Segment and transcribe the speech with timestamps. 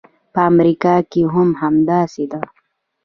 [0.33, 2.41] په امریکا کې هم همداسې ده.